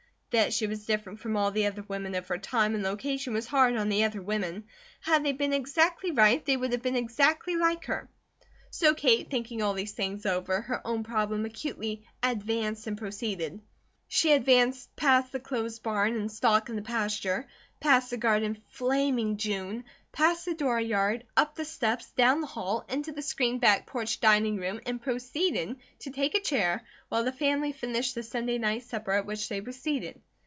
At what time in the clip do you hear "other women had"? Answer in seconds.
4.05-5.25